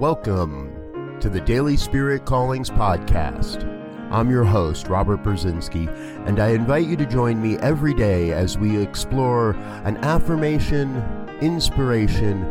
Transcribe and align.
Welcome 0.00 1.18
to 1.18 1.28
the 1.28 1.40
Daily 1.40 1.76
Spirit 1.76 2.24
Callings 2.24 2.70
Podcast. 2.70 3.64
I'm 4.12 4.30
your 4.30 4.44
host, 4.44 4.86
Robert 4.86 5.24
Brzezinski, 5.24 5.88
and 6.24 6.38
I 6.38 6.50
invite 6.50 6.86
you 6.86 6.96
to 6.98 7.04
join 7.04 7.42
me 7.42 7.58
every 7.58 7.94
day 7.94 8.30
as 8.30 8.56
we 8.56 8.80
explore 8.80 9.56
an 9.82 9.96
affirmation, 10.04 11.02
inspiration, 11.40 12.44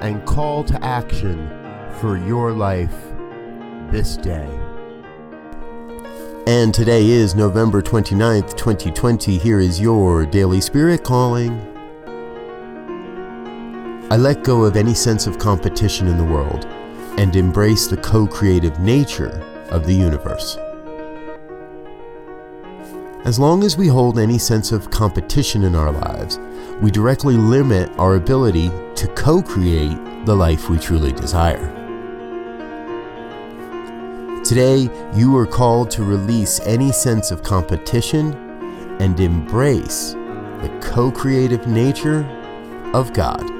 and 0.00 0.26
call 0.26 0.62
to 0.64 0.84
action 0.84 1.48
for 2.00 2.18
your 2.18 2.52
life 2.52 2.94
this 3.90 4.18
day. 4.18 4.50
And 6.46 6.74
today 6.74 7.08
is 7.08 7.34
November 7.34 7.80
29th, 7.80 8.58
2020. 8.58 9.38
Here 9.38 9.58
is 9.58 9.80
your 9.80 10.26
Daily 10.26 10.60
Spirit 10.60 11.02
Calling. 11.02 11.66
I 14.10 14.18
let 14.18 14.44
go 14.44 14.64
of 14.64 14.76
any 14.76 14.92
sense 14.92 15.26
of 15.26 15.38
competition 15.38 16.06
in 16.06 16.18
the 16.18 16.24
world 16.24 16.68
and 17.18 17.36
embrace 17.36 17.86
the 17.86 17.96
co 17.96 18.26
creative 18.26 18.78
nature 18.80 19.42
of 19.70 19.86
the 19.86 19.94
universe. 19.94 20.56
As 23.24 23.38
long 23.38 23.64
as 23.64 23.76
we 23.76 23.86
hold 23.86 24.18
any 24.18 24.38
sense 24.38 24.72
of 24.72 24.90
competition 24.90 25.64
in 25.64 25.74
our 25.74 25.92
lives, 25.92 26.38
we 26.80 26.90
directly 26.90 27.36
limit 27.36 27.90
our 27.98 28.14
ability 28.14 28.70
to 28.94 29.06
co 29.14 29.42
create 29.42 29.98
the 30.24 30.34
life 30.34 30.70
we 30.70 30.78
truly 30.78 31.12
desire. 31.12 31.76
Today, 34.42 34.88
you 35.14 35.36
are 35.36 35.46
called 35.46 35.90
to 35.92 36.02
release 36.02 36.60
any 36.60 36.92
sense 36.92 37.30
of 37.30 37.42
competition 37.42 38.32
and 39.00 39.20
embrace 39.20 40.12
the 40.62 40.80
co 40.82 41.10
creative 41.10 41.66
nature 41.66 42.24
of 42.94 43.12
God. 43.12 43.59